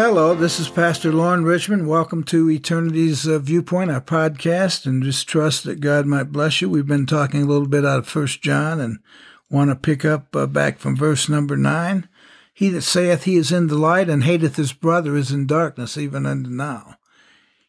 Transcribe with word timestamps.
Hello, 0.00 0.32
this 0.32 0.60
is 0.60 0.68
Pastor 0.68 1.10
Lauren 1.10 1.42
Richmond. 1.42 1.88
Welcome 1.88 2.22
to 2.26 2.48
Eternity's 2.48 3.26
uh, 3.26 3.40
Viewpoint, 3.40 3.90
our 3.90 4.00
podcast, 4.00 4.86
and 4.86 5.02
just 5.02 5.26
trust 5.26 5.64
that 5.64 5.80
God 5.80 6.06
might 6.06 6.30
bless 6.30 6.60
you. 6.60 6.70
We've 6.70 6.86
been 6.86 7.04
talking 7.04 7.42
a 7.42 7.46
little 7.46 7.66
bit 7.66 7.84
out 7.84 7.98
of 7.98 8.06
First 8.06 8.40
John 8.40 8.78
and 8.78 9.00
want 9.50 9.70
to 9.70 9.74
pick 9.74 10.04
up 10.04 10.36
uh, 10.36 10.46
back 10.46 10.78
from 10.78 10.94
verse 10.94 11.28
number 11.28 11.56
9. 11.56 12.08
He 12.54 12.68
that 12.68 12.82
saith 12.82 13.24
he 13.24 13.34
is 13.34 13.50
in 13.50 13.66
the 13.66 13.76
light 13.76 14.08
and 14.08 14.22
hateth 14.22 14.54
his 14.54 14.72
brother 14.72 15.16
is 15.16 15.32
in 15.32 15.48
darkness 15.48 15.98
even 15.98 16.26
unto 16.26 16.48
now. 16.48 16.94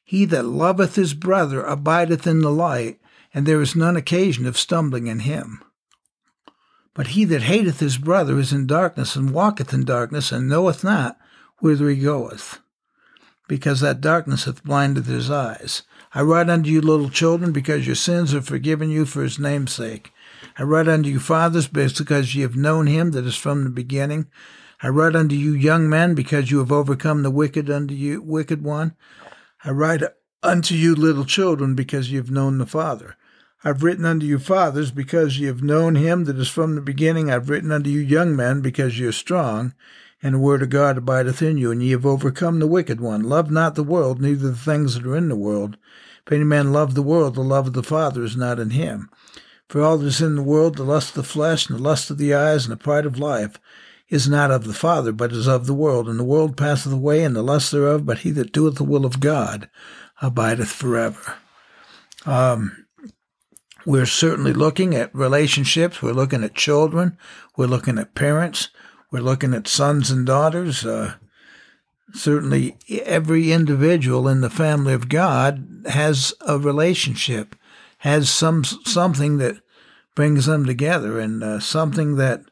He 0.03 0.25
that 0.25 0.45
loveth 0.45 0.97
his 0.97 1.15
brother 1.15 1.63
abideth 1.63 2.27
in 2.27 2.41
the 2.41 2.51
light, 2.51 2.99
and 3.33 3.47
there 3.47 3.59
is 3.59 3.75
none 3.75 3.97
occasion 3.97 4.45
of 4.45 4.55
stumbling 4.55 5.07
in 5.07 5.21
him. 5.21 5.63
But 6.93 7.07
he 7.07 7.25
that 7.25 7.41
hateth 7.41 7.79
his 7.79 7.97
brother 7.97 8.37
is 8.37 8.53
in 8.53 8.67
darkness 8.67 9.15
and 9.15 9.33
walketh 9.33 9.73
in 9.73 9.83
darkness 9.83 10.31
and 10.31 10.47
knoweth 10.47 10.83
not 10.83 11.17
whither 11.59 11.89
he 11.89 11.97
goeth, 11.97 12.59
because 13.47 13.81
that 13.81 14.01
darkness 14.01 14.45
hath 14.45 14.63
blinded 14.63 15.05
his 15.05 15.29
eyes. 15.29 15.83
I 16.13 16.21
write 16.23 16.49
unto 16.49 16.69
you, 16.69 16.81
little 16.81 17.09
children, 17.09 17.51
because 17.51 17.85
your 17.85 17.95
sins 17.95 18.33
are 18.33 18.41
forgiven 18.41 18.89
you 18.89 19.05
for 19.05 19.21
his 19.21 19.37
name's 19.37 19.73
sake. 19.73 20.11
I 20.57 20.63
write 20.63 20.87
unto 20.87 21.09
you, 21.09 21.19
fathers, 21.19 21.67
because 21.67 22.33
ye 22.33 22.41
have 22.41 22.55
known 22.55 22.87
him 22.87 23.11
that 23.11 23.25
is 23.25 23.35
from 23.35 23.63
the 23.63 23.69
beginning. 23.69 24.27
I 24.81 24.87
write 24.87 25.15
unto 25.15 25.35
you, 25.35 25.53
young 25.53 25.89
men, 25.89 26.15
because 26.15 26.49
you 26.49 26.59
have 26.59 26.71
overcome 26.71 27.21
the 27.21 27.29
wicked 27.29 27.69
unto 27.69 27.93
you, 27.93 28.21
wicked 28.21 28.63
one. 28.63 28.95
I 29.63 29.71
write 29.71 30.01
unto 30.41 30.73
you, 30.73 30.95
little 30.95 31.25
children, 31.25 31.75
because 31.75 32.09
ye 32.09 32.15
have 32.17 32.31
known 32.31 32.57
the 32.57 32.65
Father. 32.65 33.15
I've 33.63 33.83
written 33.83 34.05
unto 34.05 34.25
you, 34.25 34.39
fathers, 34.39 34.89
because 34.89 35.37
ye 35.37 35.47
have 35.47 35.61
known 35.61 35.95
him 35.95 36.23
that 36.23 36.37
is 36.37 36.47
from 36.47 36.75
the 36.75 36.81
beginning. 36.81 37.29
I've 37.29 37.49
written 37.49 37.73
unto 37.73 37.89
you, 37.89 37.99
young 37.99 38.35
men, 38.35 38.61
because 38.61 38.97
ye 38.97 39.05
are 39.05 39.11
strong, 39.11 39.73
and 40.21 40.35
the 40.35 40.39
word 40.39 40.61
of 40.61 40.69
God 40.69 40.97
abideth 40.97 41.41
in 41.41 41.57
you, 41.57 41.71
and 41.71 41.81
ye 41.81 41.91
have 41.91 42.05
overcome 42.05 42.59
the 42.59 42.67
wicked 42.67 42.99
one. 42.99 43.23
Love 43.23 43.49
not 43.49 43.75
the 43.75 43.83
world, 43.83 44.21
neither 44.21 44.49
the 44.49 44.55
things 44.55 44.95
that 44.95 45.05
are 45.05 45.15
in 45.15 45.29
the 45.29 45.35
world. 45.35 45.77
If 46.25 46.33
any 46.33 46.43
man 46.43 46.73
love 46.73 46.93
the 46.93 47.01
world, 47.01 47.35
the 47.35 47.41
love 47.41 47.67
of 47.67 47.73
the 47.73 47.83
Father 47.83 48.23
is 48.23 48.35
not 48.35 48.59
in 48.59 48.71
him. 48.71 49.09
For 49.67 49.81
all 49.81 49.97
that 49.97 50.07
is 50.07 50.21
in 50.21 50.35
the 50.35 50.43
world, 50.43 50.75
the 50.75 50.83
lust 50.83 51.09
of 51.09 51.15
the 51.15 51.23
flesh, 51.23 51.69
and 51.69 51.77
the 51.79 51.83
lust 51.83 52.09
of 52.09 52.17
the 52.17 52.33
eyes, 52.33 52.65
and 52.65 52.71
the 52.71 52.77
pride 52.77 53.05
of 53.05 53.19
life, 53.19 53.59
is 54.09 54.27
not 54.27 54.51
of 54.51 54.65
the 54.65 54.73
Father, 54.73 55.11
but 55.11 55.31
is 55.31 55.47
of 55.47 55.67
the 55.67 55.73
world. 55.73 56.09
And 56.09 56.19
the 56.19 56.23
world 56.23 56.57
passeth 56.57 56.91
away, 56.91 57.23
and 57.23 57.35
the 57.35 57.43
lust 57.43 57.71
thereof, 57.71 58.05
but 58.05 58.19
he 58.19 58.31
that 58.31 58.51
doeth 58.51 58.75
the 58.75 58.83
will 58.83 59.05
of 59.05 59.19
God 59.19 59.69
abideth 60.21 60.69
forever. 60.69 61.37
Um, 62.25 62.85
we're 63.85 64.05
certainly 64.05 64.53
looking 64.53 64.93
at 64.93 65.13
relationships. 65.15 66.01
We're 66.01 66.11
looking 66.11 66.43
at 66.43 66.53
children. 66.55 67.17
We're 67.55 67.67
looking 67.67 67.97
at 67.97 68.15
parents. 68.15 68.69
We're 69.11 69.21
looking 69.21 69.53
at 69.53 69.67
sons 69.67 70.11
and 70.11 70.25
daughters. 70.25 70.85
Uh, 70.85 71.15
certainly, 72.13 72.77
every 72.89 73.51
individual 73.51 74.27
in 74.27 74.41
the 74.41 74.49
family 74.49 74.93
of 74.93 75.09
God 75.09 75.83
has 75.87 76.33
a 76.45 76.59
relationship, 76.59 77.55
has 77.99 78.29
some 78.29 78.63
something 78.63 79.37
that 79.37 79.57
brings 80.15 80.45
them 80.45 80.65
together, 80.65 81.19
and 81.19 81.43
uh, 81.43 81.59
something 81.59 82.17
that 82.17 82.43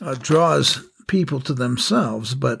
uh, 0.00 0.14
draws 0.14 0.82
people 1.06 1.40
to 1.40 1.52
themselves. 1.52 2.34
But 2.34 2.60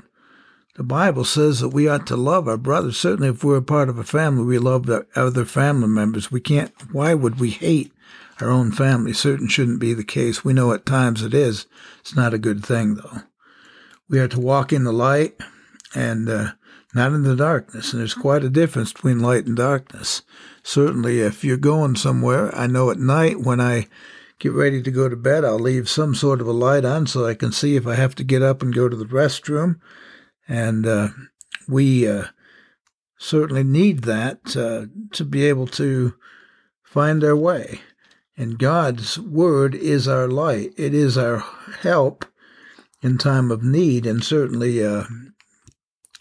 the 0.74 0.82
Bible 0.82 1.24
says 1.24 1.60
that 1.60 1.70
we 1.70 1.88
ought 1.88 2.06
to 2.08 2.16
love 2.16 2.46
our 2.48 2.58
brothers. 2.58 2.98
Certainly, 2.98 3.28
if 3.28 3.42
we're 3.42 3.56
a 3.56 3.62
part 3.62 3.88
of 3.88 3.98
a 3.98 4.04
family, 4.04 4.44
we 4.44 4.58
love 4.58 4.90
our 4.90 5.06
other 5.16 5.46
family 5.46 5.88
members. 5.88 6.30
We 6.30 6.40
can't. 6.40 6.72
Why 6.92 7.14
would 7.14 7.40
we 7.40 7.50
hate 7.50 7.92
our 8.40 8.50
own 8.50 8.72
family. 8.72 9.12
Certain 9.12 9.48
shouldn't 9.48 9.80
be 9.80 9.94
the 9.94 10.04
case. 10.04 10.44
We 10.44 10.52
know 10.52 10.72
at 10.72 10.86
times 10.86 11.22
it 11.22 11.34
is. 11.34 11.66
It's 12.00 12.14
not 12.14 12.34
a 12.34 12.38
good 12.38 12.64
thing, 12.64 12.96
though. 12.96 13.22
We 14.08 14.18
are 14.20 14.28
to 14.28 14.40
walk 14.40 14.72
in 14.72 14.84
the 14.84 14.92
light 14.92 15.36
and 15.94 16.28
uh, 16.28 16.52
not 16.94 17.12
in 17.12 17.22
the 17.22 17.36
darkness. 17.36 17.92
And 17.92 18.00
there's 18.00 18.14
quite 18.14 18.44
a 18.44 18.50
difference 18.50 18.92
between 18.92 19.20
light 19.20 19.46
and 19.46 19.56
darkness. 19.56 20.22
Certainly, 20.62 21.20
if 21.20 21.44
you're 21.44 21.56
going 21.56 21.96
somewhere, 21.96 22.54
I 22.54 22.66
know 22.66 22.90
at 22.90 22.98
night 22.98 23.40
when 23.40 23.60
I 23.60 23.88
get 24.38 24.52
ready 24.52 24.82
to 24.82 24.90
go 24.90 25.08
to 25.08 25.16
bed, 25.16 25.44
I'll 25.44 25.58
leave 25.58 25.88
some 25.88 26.14
sort 26.14 26.40
of 26.40 26.46
a 26.46 26.52
light 26.52 26.84
on 26.84 27.06
so 27.06 27.26
I 27.26 27.34
can 27.34 27.52
see 27.52 27.76
if 27.76 27.86
I 27.86 27.94
have 27.94 28.14
to 28.16 28.24
get 28.24 28.42
up 28.42 28.62
and 28.62 28.74
go 28.74 28.88
to 28.88 28.96
the 28.96 29.06
restroom. 29.06 29.80
And 30.48 30.86
uh, 30.86 31.08
we 31.68 32.08
uh, 32.08 32.26
certainly 33.18 33.64
need 33.64 34.04
that 34.04 34.56
uh, 34.56 34.86
to 35.12 35.24
be 35.24 35.46
able 35.46 35.66
to 35.68 36.14
find 36.84 37.24
our 37.24 37.36
way. 37.36 37.80
And 38.36 38.58
God's 38.58 39.18
word 39.18 39.74
is 39.74 40.06
our 40.06 40.28
light. 40.28 40.74
It 40.76 40.92
is 40.92 41.16
our 41.16 41.38
help 41.80 42.24
in 43.02 43.18
time 43.18 43.50
of 43.50 43.62
need, 43.62 44.04
and 44.04 44.22
certainly 44.22 44.84
uh, 44.84 45.04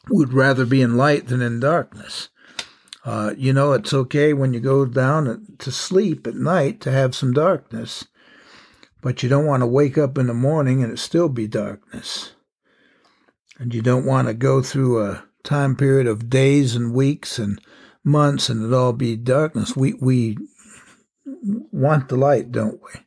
would 0.09 0.33
rather 0.33 0.65
be 0.65 0.81
in 0.81 0.97
light 0.97 1.27
than 1.27 1.41
in 1.41 1.59
darkness. 1.59 2.29
Uh, 3.03 3.33
you 3.37 3.53
know, 3.53 3.73
it's 3.73 3.93
okay 3.93 4.33
when 4.33 4.53
you 4.53 4.59
go 4.59 4.85
down 4.85 5.45
to 5.59 5.71
sleep 5.71 6.25
at 6.25 6.35
night 6.35 6.81
to 6.81 6.91
have 6.91 7.15
some 7.15 7.33
darkness, 7.33 8.05
but 9.01 9.21
you 9.21 9.29
don't 9.29 9.45
want 9.45 9.61
to 9.61 9.67
wake 9.67 9.97
up 9.97 10.17
in 10.17 10.27
the 10.27 10.33
morning 10.33 10.81
and 10.81 10.91
it 10.91 10.97
still 10.97 11.29
be 11.29 11.47
darkness. 11.47 12.31
And 13.59 13.73
you 13.73 13.81
don't 13.81 14.05
want 14.05 14.27
to 14.27 14.33
go 14.33 14.61
through 14.61 15.03
a 15.03 15.23
time 15.43 15.75
period 15.75 16.07
of 16.07 16.29
days 16.29 16.75
and 16.75 16.93
weeks 16.93 17.37
and 17.37 17.61
months 18.03 18.49
and 18.49 18.65
it 18.65 18.75
all 18.75 18.93
be 18.93 19.15
darkness. 19.15 19.75
We 19.75 19.93
we 19.93 20.37
want 21.25 22.09
the 22.09 22.17
light, 22.17 22.51
don't 22.51 22.81
we? 22.81 23.01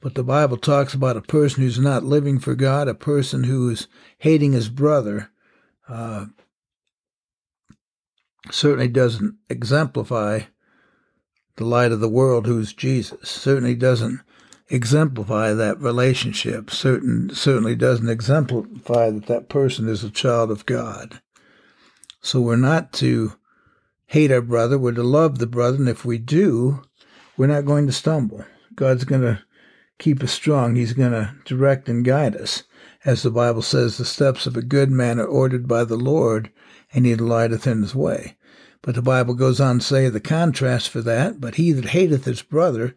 But 0.00 0.14
the 0.14 0.24
Bible 0.24 0.56
talks 0.56 0.94
about 0.94 1.16
a 1.16 1.22
person 1.22 1.62
who's 1.62 1.78
not 1.78 2.04
living 2.04 2.38
for 2.38 2.54
God, 2.54 2.86
a 2.86 2.94
person 2.94 3.44
who 3.44 3.70
is 3.70 3.88
hating 4.18 4.52
his 4.52 4.68
brother, 4.68 5.30
uh, 5.88 6.26
certainly 8.50 8.88
doesn't 8.88 9.36
exemplify 9.48 10.40
the 11.56 11.64
light 11.64 11.92
of 11.92 12.00
the 12.00 12.08
world, 12.08 12.46
who's 12.46 12.72
Jesus. 12.72 13.28
Certainly 13.28 13.76
doesn't 13.76 14.20
exemplify 14.68 15.52
that 15.54 15.80
relationship. 15.80 16.70
Certain 16.70 17.30
certainly 17.34 17.74
doesn't 17.74 18.08
exemplify 18.08 19.10
that 19.10 19.26
that 19.26 19.48
person 19.48 19.88
is 19.88 20.04
a 20.04 20.10
child 20.10 20.50
of 20.50 20.66
God. 20.66 21.20
So 22.20 22.40
we're 22.40 22.56
not 22.56 22.92
to 22.94 23.32
hate 24.06 24.30
our 24.30 24.40
brother, 24.40 24.78
we're 24.78 24.92
to 24.92 25.02
love 25.02 25.38
the 25.38 25.46
brother, 25.46 25.76
and 25.76 25.88
if 25.88 26.04
we 26.04 26.18
do, 26.18 26.82
we're 27.36 27.46
not 27.46 27.64
going 27.64 27.86
to 27.86 27.92
stumble. 27.92 28.44
God's 28.74 29.04
going 29.04 29.22
to 29.22 29.42
keep 29.98 30.22
us 30.22 30.32
strong. 30.32 30.76
He's 30.76 30.92
going 30.92 31.12
to 31.12 31.34
direct 31.44 31.88
and 31.88 32.04
guide 32.04 32.36
us. 32.36 32.62
As 33.04 33.22
the 33.22 33.30
Bible 33.30 33.62
says, 33.62 33.98
the 33.98 34.04
steps 34.04 34.46
of 34.46 34.56
a 34.56 34.62
good 34.62 34.90
man 34.90 35.18
are 35.18 35.26
ordered 35.26 35.68
by 35.68 35.84
the 35.84 35.96
Lord, 35.96 36.50
and 36.92 37.06
he 37.06 37.14
delighteth 37.14 37.66
in 37.66 37.82
his 37.82 37.94
way. 37.94 38.36
But 38.82 38.94
the 38.94 39.02
Bible 39.02 39.34
goes 39.34 39.60
on 39.60 39.80
to 39.80 39.84
say 39.84 40.08
the 40.08 40.20
contrast 40.20 40.90
for 40.90 41.00
that, 41.02 41.40
but 41.40 41.56
he 41.56 41.72
that 41.72 41.86
hateth 41.86 42.24
his 42.24 42.42
brother 42.42 42.94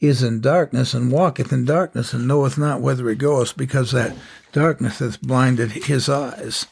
is 0.00 0.22
in 0.22 0.40
darkness 0.40 0.94
and 0.94 1.12
walketh 1.12 1.52
in 1.52 1.64
darkness 1.64 2.12
and 2.12 2.26
knoweth 2.26 2.56
not 2.58 2.80
whither 2.80 3.08
he 3.08 3.14
goeth, 3.14 3.56
because 3.56 3.92
that 3.92 4.16
darkness 4.52 4.98
hath 4.98 5.20
blinded 5.22 5.72
his 5.72 6.08
eyes. 6.08 6.66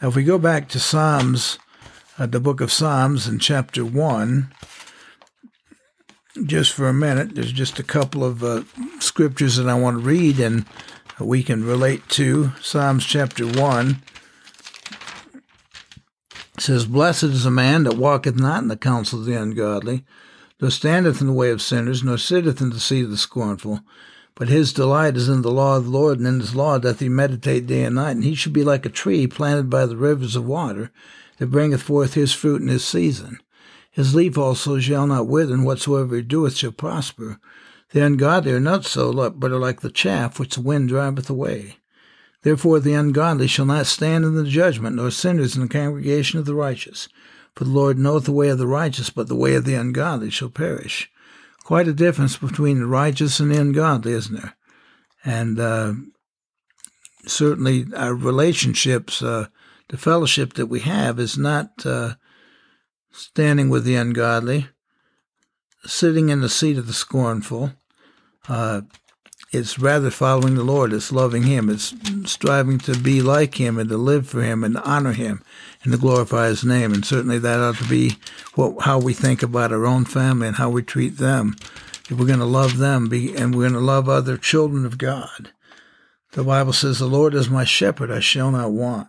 Now, 0.00 0.08
if 0.08 0.16
we 0.16 0.24
go 0.24 0.38
back 0.38 0.68
to 0.70 0.80
Psalms 0.80 1.58
uh, 2.18 2.26
the 2.26 2.40
book 2.40 2.60
of 2.60 2.72
Psalms 2.72 3.26
in 3.26 3.38
chapter 3.38 3.84
1 3.84 4.52
just 6.44 6.72
for 6.72 6.88
a 6.88 6.94
minute. 6.94 7.34
There's 7.34 7.52
just 7.52 7.78
a 7.78 7.84
couple 7.84 8.24
of 8.24 8.42
uh, 8.42 8.62
scriptures 9.00 9.56
that 9.56 9.68
I 9.68 9.74
want 9.74 9.98
to 9.98 10.04
read 10.04 10.38
and 10.38 10.64
we 11.20 11.42
can 11.42 11.64
relate 11.64 12.08
to. 12.10 12.52
Psalms 12.60 13.04
chapter 13.04 13.46
1 13.46 14.02
says, 16.58 16.86
Blessed 16.86 17.24
is 17.24 17.46
a 17.46 17.50
man 17.50 17.84
that 17.84 17.96
walketh 17.96 18.36
not 18.36 18.62
in 18.62 18.68
the 18.68 18.76
counsel 18.76 19.20
of 19.20 19.26
the 19.26 19.40
ungodly, 19.40 20.04
nor 20.60 20.70
standeth 20.70 21.20
in 21.20 21.26
the 21.26 21.32
way 21.32 21.50
of 21.50 21.62
sinners, 21.62 22.02
nor 22.02 22.18
sitteth 22.18 22.60
in 22.60 22.70
the 22.70 22.80
seat 22.80 23.04
of 23.04 23.10
the 23.10 23.16
scornful. 23.16 23.80
But 24.34 24.48
his 24.48 24.72
delight 24.72 25.16
is 25.16 25.28
in 25.28 25.42
the 25.42 25.50
law 25.50 25.76
of 25.76 25.84
the 25.84 25.90
Lord, 25.90 26.18
and 26.18 26.26
in 26.26 26.40
his 26.40 26.54
law 26.54 26.78
doth 26.78 27.00
he 27.00 27.08
meditate 27.08 27.66
day 27.66 27.84
and 27.84 27.96
night. 27.96 28.12
And 28.12 28.24
he 28.24 28.34
should 28.34 28.52
be 28.52 28.64
like 28.64 28.86
a 28.86 28.90
tree 28.90 29.26
planted 29.26 29.68
by 29.68 29.84
the 29.86 29.96
rivers 29.96 30.36
of 30.36 30.46
water, 30.46 30.90
that 31.42 31.50
bringeth 31.50 31.82
forth 31.82 32.14
his 32.14 32.32
fruit 32.32 32.62
in 32.62 32.68
his 32.68 32.84
season. 32.84 33.36
His 33.90 34.14
leaf 34.14 34.38
also 34.38 34.78
shall 34.78 35.08
not 35.08 35.26
wither, 35.26 35.52
and 35.52 35.64
whatsoever 35.64 36.14
he 36.14 36.22
doeth 36.22 36.54
shall 36.54 36.70
prosper. 36.70 37.40
The 37.90 38.04
ungodly 38.04 38.52
are 38.52 38.60
not 38.60 38.84
so, 38.84 39.28
but 39.30 39.50
are 39.50 39.58
like 39.58 39.80
the 39.80 39.90
chaff 39.90 40.38
which 40.38 40.54
the 40.54 40.60
wind 40.60 40.88
driveth 40.88 41.28
away. 41.28 41.78
Therefore 42.42 42.78
the 42.78 42.94
ungodly 42.94 43.48
shall 43.48 43.66
not 43.66 43.86
stand 43.86 44.24
in 44.24 44.36
the 44.36 44.44
judgment, 44.44 44.94
nor 44.94 45.10
sinners 45.10 45.56
in 45.56 45.62
the 45.62 45.68
congregation 45.68 46.38
of 46.38 46.44
the 46.44 46.54
righteous. 46.54 47.08
For 47.56 47.64
the 47.64 47.70
Lord 47.70 47.98
knoweth 47.98 48.26
the 48.26 48.30
way 48.30 48.48
of 48.48 48.58
the 48.58 48.68
righteous, 48.68 49.10
but 49.10 49.26
the 49.26 49.34
way 49.34 49.56
of 49.56 49.64
the 49.64 49.74
ungodly 49.74 50.30
shall 50.30 50.48
perish. 50.48 51.10
Quite 51.64 51.88
a 51.88 51.92
difference 51.92 52.36
between 52.36 52.78
the 52.78 52.86
righteous 52.86 53.40
and 53.40 53.50
the 53.50 53.60
ungodly, 53.60 54.12
isn't 54.12 54.40
there? 54.40 54.54
And 55.24 55.58
uh, 55.58 55.94
certainly 57.26 57.86
our 57.96 58.14
relationships, 58.14 59.22
uh, 59.22 59.48
the 59.92 59.98
fellowship 59.98 60.54
that 60.54 60.66
we 60.66 60.80
have, 60.80 61.20
is 61.20 61.36
not 61.36 61.84
uh, 61.84 62.14
standing 63.10 63.68
with 63.68 63.84
the 63.84 63.94
ungodly, 63.94 64.68
sitting 65.84 66.30
in 66.30 66.40
the 66.40 66.48
seat 66.48 66.78
of 66.78 66.86
the 66.86 66.94
scornful. 66.94 67.72
Uh, 68.48 68.80
it's 69.52 69.78
rather 69.78 70.10
following 70.10 70.54
the 70.54 70.64
Lord. 70.64 70.94
It's 70.94 71.12
loving 71.12 71.42
Him. 71.42 71.68
It's 71.68 71.94
striving 72.24 72.78
to 72.78 72.98
be 72.98 73.20
like 73.20 73.60
Him 73.60 73.78
and 73.78 73.90
to 73.90 73.98
live 73.98 74.26
for 74.26 74.42
Him 74.42 74.64
and 74.64 74.76
to 74.76 74.82
honor 74.82 75.12
Him 75.12 75.44
and 75.82 75.92
to 75.92 75.98
glorify 75.98 76.46
His 76.46 76.64
name. 76.64 76.94
And 76.94 77.04
certainly 77.04 77.38
that 77.40 77.60
ought 77.60 77.76
to 77.76 77.84
be 77.84 78.16
what, 78.54 78.84
how 78.84 78.98
we 78.98 79.12
think 79.12 79.42
about 79.42 79.72
our 79.72 79.84
own 79.84 80.06
family 80.06 80.46
and 80.46 80.56
how 80.56 80.70
we 80.70 80.82
treat 80.82 81.18
them. 81.18 81.54
If 82.08 82.12
we're 82.12 82.24
going 82.24 82.38
to 82.38 82.46
love 82.46 82.78
them 82.78 83.10
be, 83.10 83.36
and 83.36 83.54
we're 83.54 83.68
going 83.68 83.74
to 83.74 83.80
love 83.80 84.08
other 84.08 84.38
children 84.38 84.86
of 84.86 84.96
God. 84.96 85.50
The 86.30 86.44
Bible 86.44 86.72
says, 86.72 86.98
The 86.98 87.04
Lord 87.04 87.34
is 87.34 87.50
my 87.50 87.64
shepherd, 87.64 88.10
I 88.10 88.20
shall 88.20 88.50
not 88.50 88.72
want. 88.72 89.08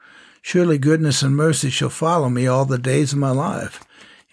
Surely 0.41 0.77
goodness 0.77 1.21
and 1.21 1.35
mercy 1.35 1.69
shall 1.69 1.89
follow 1.89 2.29
me 2.29 2.47
all 2.47 2.65
the 2.65 2.77
days 2.77 3.13
of 3.13 3.19
my 3.19 3.31
life, 3.31 3.83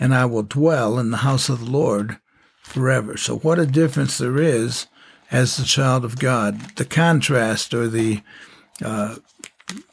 and 0.01 0.15
I 0.15 0.25
will 0.25 0.43
dwell 0.43 0.99
in 0.99 1.11
the 1.11 1.19
house 1.19 1.49
of 1.49 1.61
the 1.61 1.71
Lord 1.71 2.19
forever. 2.63 3.17
So, 3.17 3.39
what 3.39 3.59
a 3.59 3.67
difference 3.67 4.19
there 4.19 4.39
is 4.39 4.87
as 5.31 5.57
the 5.57 5.65
child 5.65 6.05
of 6.05 6.19
God. 6.19 6.77
The 6.77 6.85
contrast 6.85 7.75
or 7.75 7.89
the 7.89 8.23
uh, 8.83 9.17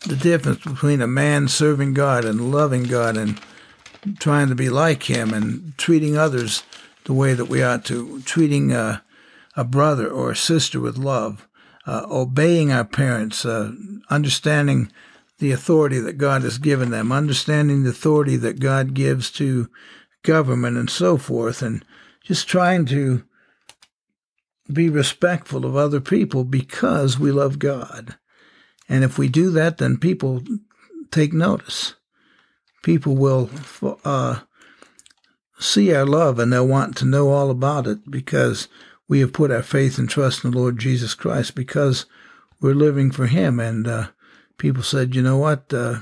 the 0.08 0.16
difference 0.16 0.64
between 0.64 1.02
a 1.02 1.08
man 1.08 1.48
serving 1.48 1.94
God 1.94 2.24
and 2.24 2.52
loving 2.52 2.84
God 2.84 3.18
and 3.18 3.40
trying 4.20 4.48
to 4.50 4.56
be 4.56 4.70
like 4.70 5.04
Him 5.04 5.34
and 5.34 5.78
treating 5.78 6.18
others 6.18 6.64
the 7.06 7.14
way 7.14 7.34
that 7.34 7.46
we 7.46 7.62
ought 7.62 7.84
to, 7.86 8.22
treating 8.22 8.72
a, 8.72 9.04
a 9.56 9.64
brother 9.64 10.08
or 10.08 10.32
a 10.32 10.36
sister 10.36 10.80
with 10.80 10.98
love, 10.98 11.48
uh, 11.86 12.06
obeying 12.10 12.72
our 12.72 12.86
parents, 12.86 13.46
uh, 13.46 13.74
understanding 14.10 14.92
the 15.40 15.52
authority 15.52 16.00
that 16.00 16.18
God 16.18 16.44
has 16.44 16.58
given 16.58 16.92
them, 16.92 17.12
understanding 17.12 17.84
the 17.84 17.90
authority 17.90 18.38
that 18.38 18.60
God 18.60 18.94
gives 18.94 19.30
to 19.32 19.70
government 20.24 20.78
and 20.78 20.90
so 20.90 21.18
forth, 21.18 21.62
and 21.62 21.84
just 22.24 22.48
trying 22.48 22.86
to 22.88 23.24
be 24.72 24.90
respectful 24.90 25.66
of 25.66 25.76
other 25.76 26.02
people 26.02 26.44
because 26.44 27.20
we 27.20 27.32
love 27.32 27.60
God. 27.60 28.16
And 28.90 29.04
if 29.04 29.18
we 29.18 29.28
do 29.28 29.52
that, 29.52 29.78
then 29.78 29.98
people 29.98 30.44
take 31.12 31.34
notice. 31.34 31.96
People 32.84 33.16
will 33.16 33.50
uh, 34.04 34.42
see 35.60 35.94
our 35.94 36.06
love 36.06 36.40
and 36.40 36.52
they'll 36.52 36.68
want 36.68 36.96
to 36.98 37.06
know 37.06 37.30
all 37.30 37.50
about 37.50 37.88
it 37.88 38.10
because 38.10 38.68
we 39.08 39.20
have 39.20 39.34
put 39.34 39.52
our 39.52 39.64
faith 39.64 39.98
and 39.98 40.10
trust 40.10 40.44
in 40.44 40.52
the 40.52 40.58
Lord 40.58 40.80
Jesus 40.80 41.14
Christ 41.14 41.56
because 41.56 42.06
we're 42.62 42.74
living 42.74 43.12
for 43.12 43.28
Him. 43.28 43.60
And 43.60 43.88
uh, 43.88 44.08
people 44.58 44.84
said, 44.84 45.16
you 45.16 45.22
know 45.22 45.38
what? 45.38 45.74
Uh, 45.74 46.00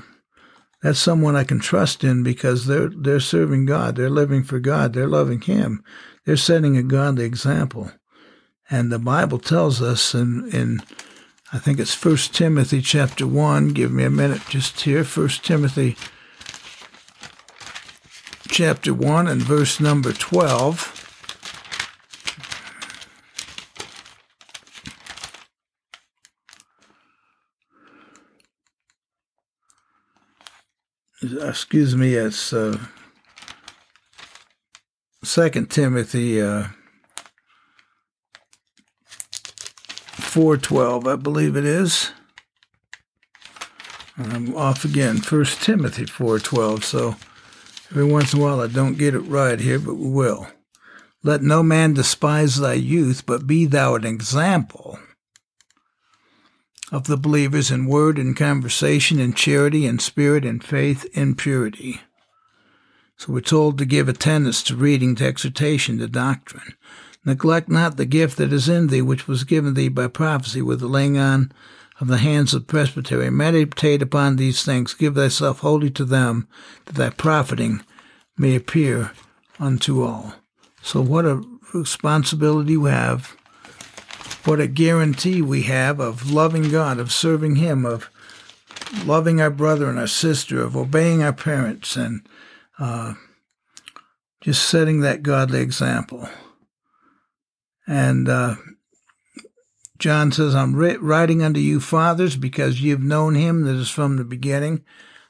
that's 0.82 0.98
someone 0.98 1.34
I 1.34 1.44
can 1.44 1.60
trust 1.60 2.04
in 2.04 2.22
because 2.22 2.66
they're 2.66 2.90
they're 2.90 3.20
serving 3.20 3.64
God, 3.64 3.96
they're 3.96 4.10
living 4.10 4.44
for 4.44 4.60
God, 4.60 4.92
they're 4.92 5.08
loving 5.08 5.40
Him, 5.40 5.82
they're 6.26 6.36
setting 6.36 6.76
a 6.76 6.82
godly 6.82 7.24
example. 7.24 7.90
And 8.70 8.92
the 8.92 8.98
Bible 8.98 9.38
tells 9.38 9.80
us 9.80 10.14
in, 10.14 10.48
in 10.52 10.82
I 11.52 11.58
think 11.58 11.78
it's 11.78 11.94
First 11.94 12.34
Timothy 12.34 12.80
chapter 12.80 13.26
1. 13.26 13.68
Give 13.68 13.92
me 13.92 14.04
a 14.04 14.10
minute 14.10 14.42
just 14.48 14.80
here. 14.80 15.04
First 15.04 15.44
Timothy 15.44 15.96
chapter 18.48 18.92
1 18.92 19.26
and 19.26 19.42
verse 19.42 19.80
number 19.80 20.12
12. 20.12 20.93
Excuse 31.32 31.96
me, 31.96 32.14
it's 32.14 32.52
uh, 32.52 32.78
Second 35.22 35.70
Timothy 35.70 36.42
uh, 36.42 36.66
four 40.12 40.56
twelve, 40.58 41.06
I 41.06 41.16
believe 41.16 41.56
it 41.56 41.64
is. 41.64 42.10
I'm 44.18 44.54
off 44.54 44.84
again. 44.84 45.18
First 45.18 45.62
Timothy 45.62 46.04
four 46.04 46.38
twelve. 46.38 46.84
So 46.84 47.16
every 47.90 48.04
once 48.04 48.34
in 48.34 48.40
a 48.40 48.42
while 48.42 48.60
I 48.60 48.66
don't 48.66 48.98
get 48.98 49.14
it 49.14 49.20
right 49.20 49.58
here, 49.58 49.78
but 49.78 49.94
we 49.94 50.10
will. 50.10 50.46
Let 51.22 51.40
no 51.40 51.62
man 51.62 51.94
despise 51.94 52.56
thy 52.56 52.74
youth, 52.74 53.24
but 53.24 53.46
be 53.46 53.64
thou 53.64 53.94
an 53.94 54.04
example 54.04 54.98
of 56.94 57.08
the 57.08 57.16
believers 57.16 57.72
in 57.72 57.86
word 57.86 58.18
and 58.18 58.36
conversation, 58.36 59.18
and 59.18 59.36
charity, 59.36 59.84
and 59.84 60.00
spirit, 60.00 60.44
and 60.44 60.62
faith, 60.62 61.04
and 61.16 61.36
purity. 61.36 62.00
So 63.16 63.32
we're 63.32 63.40
told 63.40 63.78
to 63.78 63.84
give 63.84 64.08
attendance 64.08 64.62
to 64.62 64.76
reading, 64.76 65.16
to 65.16 65.26
exhortation, 65.26 65.98
to 65.98 66.06
doctrine. 66.06 66.74
Neglect 67.24 67.68
not 67.68 67.96
the 67.96 68.04
gift 68.04 68.36
that 68.36 68.52
is 68.52 68.68
in 68.68 68.86
thee, 68.86 69.02
which 69.02 69.26
was 69.26 69.42
given 69.42 69.74
thee 69.74 69.88
by 69.88 70.06
prophecy 70.06 70.62
with 70.62 70.78
the 70.78 70.86
laying 70.86 71.18
on 71.18 71.50
of 72.00 72.06
the 72.06 72.18
hands 72.18 72.54
of 72.54 72.62
the 72.62 72.66
presbytery. 72.66 73.28
Meditate 73.28 74.00
upon 74.00 74.36
these 74.36 74.64
things. 74.64 74.94
Give 74.94 75.16
thyself 75.16 75.58
wholly 75.60 75.90
to 75.90 76.04
them, 76.04 76.46
that 76.84 76.94
thy 76.94 77.10
profiting 77.10 77.82
may 78.38 78.54
appear 78.54 79.10
unto 79.58 80.04
all. 80.04 80.34
So 80.80 81.00
what 81.00 81.24
a 81.24 81.42
responsibility 81.72 82.76
we 82.76 82.90
have. 82.90 83.36
What 84.44 84.60
a 84.60 84.66
guarantee 84.66 85.40
we 85.40 85.62
have 85.62 86.00
of 86.00 86.30
loving 86.30 86.70
God, 86.70 86.98
of 86.98 87.10
serving 87.10 87.56
Him, 87.56 87.86
of 87.86 88.10
loving 89.06 89.40
our 89.40 89.50
brother 89.50 89.88
and 89.88 89.98
our 89.98 90.06
sister, 90.06 90.60
of 90.60 90.76
obeying 90.76 91.22
our 91.22 91.32
parents, 91.32 91.96
and 91.96 92.28
uh, 92.78 93.14
just 94.42 94.68
setting 94.68 95.00
that 95.00 95.22
godly 95.22 95.60
example. 95.60 96.28
And 97.86 98.28
uh, 98.28 98.56
John 99.98 100.30
says, 100.32 100.54
I'm 100.54 100.76
writing 100.76 101.42
unto 101.42 101.60
you, 101.60 101.80
fathers, 101.80 102.36
because 102.36 102.82
you 102.82 102.90
have 102.90 103.02
known 103.02 103.34
him 103.36 103.62
that 103.62 103.76
is 103.76 103.88
from 103.88 104.16
the 104.16 104.24
beginning. 104.24 104.84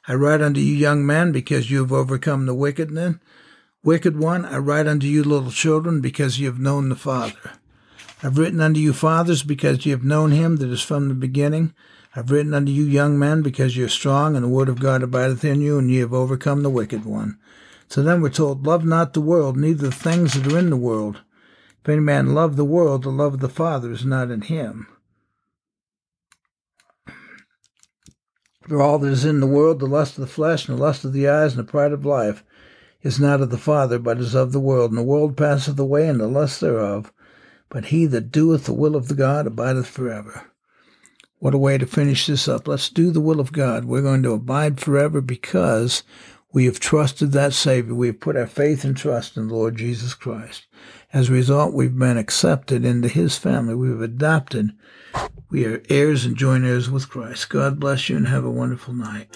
I 0.07 0.15
write 0.15 0.41
unto 0.41 0.59
you, 0.59 0.75
young 0.75 1.05
men, 1.05 1.31
because 1.31 1.71
you 1.71 1.79
have 1.79 1.93
overcome 1.93 2.45
the 2.45 2.53
wicked 2.53 2.91
wickedness. 2.91 3.21
Wicked 3.81 4.19
one, 4.19 4.43
I 4.43 4.57
write 4.57 4.87
unto 4.87 5.07
you, 5.07 5.23
little 5.23 5.51
children, 5.51 6.01
because 6.01 6.39
you 6.39 6.47
have 6.47 6.59
known 6.59 6.89
the 6.89 6.95
Father. 6.95 7.53
I've 8.25 8.39
written 8.39 8.59
unto 8.59 8.79
you, 8.79 8.91
fathers, 8.91 9.43
because 9.43 9.85
you 9.85 9.91
have 9.91 10.03
known 10.03 10.31
him 10.31 10.55
that 10.55 10.71
is 10.71 10.81
from 10.81 11.09
the 11.09 11.13
beginning. 11.13 11.75
I've 12.15 12.31
written 12.31 12.55
unto 12.55 12.71
you, 12.71 12.83
young 12.83 13.19
men, 13.19 13.43
because 13.43 13.77
you 13.77 13.85
are 13.85 13.89
strong, 13.89 14.35
and 14.35 14.43
the 14.43 14.49
word 14.49 14.67
of 14.67 14.79
God 14.79 15.03
abideth 15.03 15.45
in 15.45 15.61
you, 15.61 15.77
and 15.77 15.91
ye 15.91 15.99
have 15.99 16.11
overcome 16.11 16.63
the 16.63 16.71
wicked 16.71 17.05
one. 17.05 17.37
So 17.87 18.01
then 18.01 18.21
we're 18.21 18.31
told, 18.31 18.65
Love 18.65 18.83
not 18.83 19.13
the 19.13 19.21
world, 19.21 19.57
neither 19.57 19.89
the 19.89 19.91
things 19.91 20.33
that 20.33 20.51
are 20.51 20.57
in 20.57 20.71
the 20.71 20.75
world. 20.75 21.21
If 21.83 21.89
any 21.89 22.01
man 22.01 22.33
love 22.33 22.55
the 22.55 22.65
world, 22.65 23.03
the 23.03 23.11
love 23.11 23.35
of 23.35 23.41
the 23.41 23.47
Father 23.47 23.91
is 23.91 24.03
not 24.03 24.31
in 24.31 24.41
him. 24.41 24.87
For 28.67 28.81
all 28.81 28.97
that 28.97 29.11
is 29.11 29.23
in 29.23 29.39
the 29.39 29.45
world, 29.45 29.77
the 29.77 29.85
lust 29.85 30.17
of 30.17 30.21
the 30.21 30.27
flesh, 30.27 30.67
and 30.67 30.79
the 30.79 30.81
lust 30.81 31.05
of 31.05 31.13
the 31.13 31.27
eyes, 31.29 31.55
and 31.55 31.59
the 31.59 31.71
pride 31.71 31.91
of 31.91 32.03
life, 32.03 32.43
is 33.03 33.19
not 33.19 33.41
of 33.41 33.51
the 33.51 33.59
Father, 33.59 33.99
but 33.99 34.17
is 34.17 34.33
of 34.33 34.51
the 34.51 34.59
world. 34.59 34.89
And 34.89 34.97
the 34.97 35.03
world 35.03 35.37
passeth 35.37 35.77
away, 35.77 36.07
and 36.09 36.19
the 36.19 36.25
lust 36.25 36.59
thereof. 36.59 37.11
But 37.69 37.85
he 37.85 38.05
that 38.07 38.31
doeth 38.31 38.65
the 38.65 38.73
will 38.73 38.95
of 38.95 39.07
the 39.07 39.15
God 39.15 39.47
abideth 39.47 39.87
forever. 39.87 40.51
What 41.39 41.53
a 41.53 41.57
way 41.57 41.77
to 41.77 41.85
finish 41.85 42.27
this 42.27 42.47
up. 42.47 42.67
Let's 42.67 42.89
do 42.89 43.11
the 43.11 43.21
will 43.21 43.39
of 43.39 43.51
God. 43.51 43.85
We're 43.85 44.01
going 44.01 44.23
to 44.23 44.31
abide 44.31 44.79
forever 44.79 45.21
because 45.21 46.03
We 46.55 46.67
have 46.67 46.79
trusted 46.79 47.33
that 47.33 47.51
Savior. 47.51 47.93
We 47.93 48.07
have 48.07 48.21
put 48.21 48.37
our 48.37 48.47
faith 48.47 48.85
and 48.85 48.95
trust 48.95 49.35
in 49.35 49.49
the 49.49 49.53
Lord 49.53 49.75
Jesus 49.75 50.13
Christ. 50.13 50.67
As 51.11 51.27
a 51.27 51.33
result, 51.33 51.73
we've 51.73 51.99
been 51.99 52.17
accepted 52.17 52.85
into 52.85 53.09
His 53.09 53.37
family. 53.37 53.75
We've 53.75 53.99
adopted. 53.99 54.69
We 55.49 55.65
are 55.65 55.83
heirs 55.89 56.23
and 56.23 56.37
joint 56.37 56.63
heirs 56.63 56.89
with 56.89 57.09
Christ. 57.09 57.49
God 57.49 57.77
bless 57.77 58.07
you 58.07 58.15
and 58.15 58.29
have 58.29 58.45
a 58.45 58.49
wonderful 58.49 58.93
night. 58.93 59.35